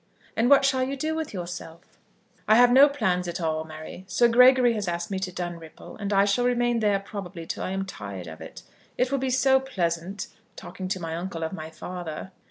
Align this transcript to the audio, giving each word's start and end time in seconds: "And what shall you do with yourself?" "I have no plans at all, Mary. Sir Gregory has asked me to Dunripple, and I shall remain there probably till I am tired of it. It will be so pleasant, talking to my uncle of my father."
"And 0.35 0.49
what 0.49 0.65
shall 0.65 0.83
you 0.83 0.97
do 0.97 1.13
with 1.13 1.31
yourself?" 1.31 1.99
"I 2.47 2.55
have 2.55 2.71
no 2.71 2.89
plans 2.89 3.27
at 3.27 3.39
all, 3.39 3.65
Mary. 3.65 4.03
Sir 4.07 4.27
Gregory 4.27 4.73
has 4.73 4.87
asked 4.87 5.11
me 5.11 5.19
to 5.19 5.31
Dunripple, 5.31 5.95
and 5.99 6.11
I 6.11 6.25
shall 6.25 6.43
remain 6.45 6.79
there 6.79 6.97
probably 6.99 7.45
till 7.45 7.61
I 7.61 7.69
am 7.69 7.85
tired 7.85 8.25
of 8.25 8.41
it. 8.41 8.63
It 8.97 9.11
will 9.11 9.19
be 9.19 9.29
so 9.29 9.59
pleasant, 9.59 10.25
talking 10.55 10.87
to 10.87 10.99
my 10.99 11.15
uncle 11.15 11.43
of 11.43 11.53
my 11.53 11.69
father." 11.69 12.31